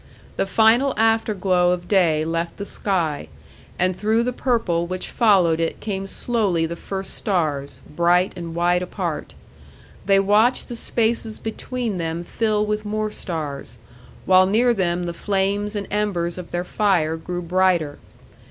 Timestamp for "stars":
7.13-7.83, 13.11-13.77